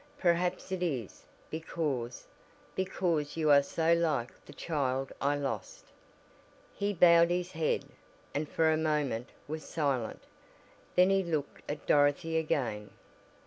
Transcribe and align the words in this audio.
Perhaps 0.17 0.71
it 0.71 0.81
is 0.81 1.21
because 1.51 2.25
because 2.73 3.37
you 3.37 3.51
are 3.51 3.61
so 3.61 3.93
like 3.93 4.33
the 4.45 4.51
child 4.51 5.11
I 5.21 5.35
lost." 5.35 5.91
He 6.73 6.91
bowed 6.91 7.29
his 7.29 7.51
head, 7.51 7.85
and 8.33 8.49
for 8.49 8.71
a 8.71 8.77
moment, 8.77 9.29
was 9.47 9.63
silent, 9.63 10.23
then 10.95 11.11
he 11.11 11.21
looked 11.21 11.61
at 11.69 11.85
Dorothy 11.85 12.35
again. 12.39 12.89